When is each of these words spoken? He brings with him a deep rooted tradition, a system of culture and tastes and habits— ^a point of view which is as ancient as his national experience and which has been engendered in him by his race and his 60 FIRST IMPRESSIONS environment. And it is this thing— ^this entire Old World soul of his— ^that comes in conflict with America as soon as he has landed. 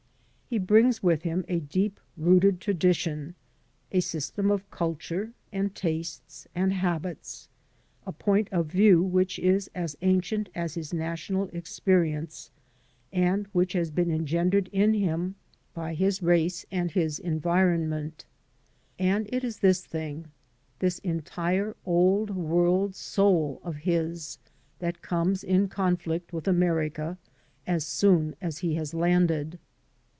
He 0.53 0.57
brings 0.59 1.01
with 1.01 1.21
him 1.23 1.45
a 1.47 1.61
deep 1.61 1.97
rooted 2.17 2.59
tradition, 2.59 3.35
a 3.89 4.01
system 4.01 4.51
of 4.51 4.69
culture 4.69 5.31
and 5.49 5.73
tastes 5.73 6.45
and 6.53 6.73
habits— 6.73 7.47
^a 8.05 8.17
point 8.19 8.49
of 8.51 8.67
view 8.67 9.01
which 9.01 9.39
is 9.39 9.71
as 9.73 9.97
ancient 10.01 10.49
as 10.53 10.73
his 10.73 10.93
national 10.93 11.47
experience 11.53 12.51
and 13.13 13.47
which 13.53 13.71
has 13.71 13.91
been 13.91 14.11
engendered 14.11 14.67
in 14.73 14.93
him 14.93 15.35
by 15.73 15.93
his 15.93 16.21
race 16.21 16.65
and 16.69 16.91
his 16.91 17.15
60 17.15 17.23
FIRST 17.29 17.33
IMPRESSIONS 17.35 17.35
environment. 17.37 18.25
And 18.99 19.29
it 19.31 19.45
is 19.45 19.59
this 19.59 19.85
thing— 19.85 20.31
^this 20.81 20.99
entire 21.01 21.77
Old 21.85 22.29
World 22.31 22.93
soul 22.93 23.61
of 23.63 23.77
his— 23.77 24.37
^that 24.81 24.99
comes 25.01 25.45
in 25.45 25.69
conflict 25.69 26.33
with 26.33 26.45
America 26.45 27.17
as 27.65 27.85
soon 27.85 28.35
as 28.41 28.57
he 28.57 28.75
has 28.75 28.93
landed. 28.93 29.57